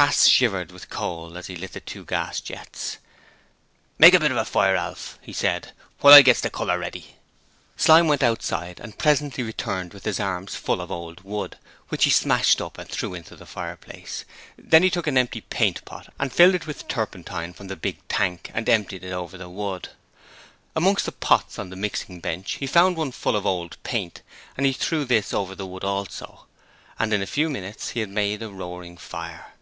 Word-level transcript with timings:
Crass 0.00 0.28
shivered 0.28 0.72
with 0.72 0.88
cold 0.88 1.36
as 1.36 1.48
he 1.48 1.56
lit 1.56 1.72
the 1.74 1.80
two 1.80 2.06
gas 2.06 2.40
jets. 2.40 2.96
'Make 3.98 4.14
a 4.14 4.20
bit 4.20 4.30
of 4.30 4.36
a 4.38 4.46
fire, 4.46 4.74
Alf, 4.74 5.18
he 5.20 5.32
said, 5.32 5.72
'while 5.98 6.14
I 6.14 6.22
gets 6.22 6.40
the 6.40 6.48
colour 6.48 6.78
ready.' 6.78 7.16
Slyme 7.76 8.06
went 8.08 8.22
outside 8.22 8.80
and 8.80 8.96
presently 8.96 9.44
returned 9.44 9.92
with 9.92 10.06
his 10.06 10.18
arms 10.18 10.54
full 10.54 10.80
of 10.80 10.90
old 10.90 11.20
wood, 11.20 11.58
which 11.90 12.04
he 12.04 12.10
smashed 12.10 12.62
up 12.62 12.78
and 12.78 12.88
threw 12.88 13.12
into 13.12 13.36
the 13.36 13.44
fireplace; 13.44 14.24
then 14.56 14.82
he 14.82 14.88
took 14.88 15.06
an 15.06 15.18
empty 15.18 15.42
paint 15.42 15.84
pot 15.84 16.10
and 16.18 16.32
filled 16.32 16.54
it 16.54 16.66
with 16.66 16.88
turpentine 16.88 17.52
from 17.52 17.66
the 17.66 17.76
big 17.76 17.98
tank 18.08 18.50
and 18.54 18.70
emptied 18.70 19.04
it 19.04 19.12
over 19.12 19.36
the 19.36 19.50
wood. 19.50 19.90
Amongst 20.74 21.04
the 21.04 21.12
pots 21.12 21.58
on 21.58 21.68
the 21.68 21.76
mixing 21.76 22.20
bench 22.20 22.52
he 22.52 22.66
found 22.66 22.96
one 22.96 23.12
full 23.12 23.36
of 23.36 23.44
old 23.44 23.76
paint, 23.82 24.22
and 24.56 24.64
he 24.64 24.72
threw 24.72 25.04
this 25.04 25.34
over 25.34 25.54
the 25.54 25.66
wood 25.66 25.84
also, 25.84 26.46
and 26.98 27.12
in 27.12 27.20
a 27.20 27.26
few 27.26 27.50
minutes 27.50 27.90
he 27.90 28.00
had 28.00 28.08
made 28.08 28.40
a 28.42 28.48
roaring 28.48 28.96
fire. 28.96 29.52